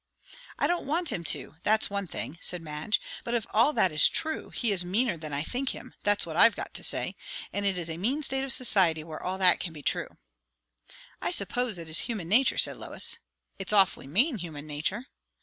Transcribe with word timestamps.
"I 0.57 0.65
don't 0.65 0.87
want 0.87 1.09
him 1.11 1.23
to, 1.25 1.57
that's 1.61 1.91
one 1.91 2.07
thing," 2.07 2.39
said 2.41 2.63
Madge. 2.63 2.99
"But 3.23 3.35
if 3.35 3.45
all 3.51 3.71
that 3.73 3.91
is 3.91 4.09
true, 4.09 4.49
he 4.49 4.71
is 4.71 4.83
meaner 4.83 5.15
than 5.15 5.31
I 5.31 5.43
think 5.43 5.75
him; 5.75 5.93
that's 6.03 6.25
what 6.25 6.35
I've 6.35 6.55
got 6.55 6.73
to 6.73 6.83
say. 6.83 7.15
And 7.53 7.67
it 7.67 7.77
is 7.77 7.87
a 7.87 7.97
mean 7.97 8.23
state 8.23 8.43
of 8.43 8.51
society 8.51 9.03
where 9.03 9.21
all 9.21 9.37
that 9.37 9.59
can 9.59 9.73
be 9.73 9.83
true." 9.83 10.17
"I 11.21 11.29
suppose 11.29 11.77
it 11.77 11.87
is 11.87 11.99
human 11.99 12.27
nature," 12.29 12.57
said 12.57 12.77
Lois. 12.77 13.17
"It's 13.59 13.73
awfully 13.73 14.07
mean 14.07 14.39
human 14.39 14.65
nature!" 14.65 15.05